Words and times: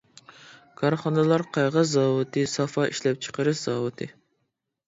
كارخانىلار 0.81 1.43
قەغەز 1.57 1.93
زاۋۇتى، 1.97 2.47
سافا 2.55 2.89
ئىشلەپچىقىرىش 2.95 3.63
زاۋۇتى. 3.69 4.09